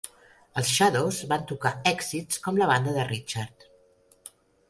Els 0.59 0.69
Shadows 0.77 1.19
van 1.33 1.43
tocar 1.51 1.73
èxits 1.91 2.41
com 2.47 2.57
la 2.61 2.69
banda 2.73 2.93
de 2.95 3.03
Richard. 3.11 3.67